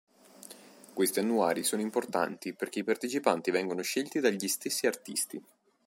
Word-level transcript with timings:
Questi 0.95 1.19
Annuari 1.19 1.63
sono 1.63 1.83
importanti 1.83 2.55
perché 2.55 2.79
i 2.79 2.83
partecipanti 2.83 3.51
vengono 3.51 3.83
scelti 3.83 4.19
dagli 4.19 4.47
stessi 4.47 4.87
artisti. 4.87 5.39